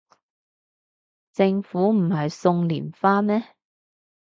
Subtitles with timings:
[1.31, 3.43] 政府唔係送連花咩